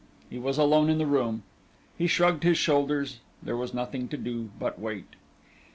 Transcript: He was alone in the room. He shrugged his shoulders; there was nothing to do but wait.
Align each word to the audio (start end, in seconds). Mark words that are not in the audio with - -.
He 0.31 0.39
was 0.39 0.57
alone 0.57 0.89
in 0.89 0.97
the 0.97 1.05
room. 1.05 1.43
He 1.95 2.07
shrugged 2.07 2.41
his 2.41 2.57
shoulders; 2.57 3.19
there 3.43 3.55
was 3.55 3.71
nothing 3.71 4.07
to 4.07 4.17
do 4.17 4.49
but 4.57 4.79
wait. 4.79 5.13